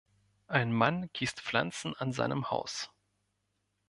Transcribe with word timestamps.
Ein 0.47 0.71
Mann 0.73 1.11
gießt 1.13 1.41
Pflanzen 1.41 1.95
an 1.95 2.11
seinem 2.11 2.49
Haus. 2.49 2.89